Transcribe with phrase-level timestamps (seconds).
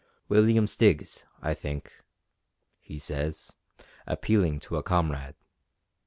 [0.29, 1.93] "William Stiggs, I think,"
[2.79, 3.51] he says,
[4.07, 5.35] appealing to a comrade.